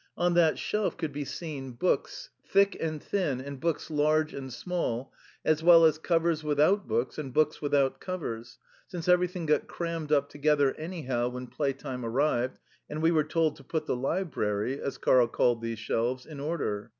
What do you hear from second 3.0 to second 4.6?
thin and books large and